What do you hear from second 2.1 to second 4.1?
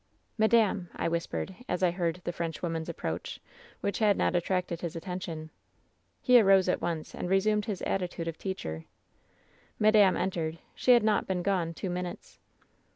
the French woman's approach, which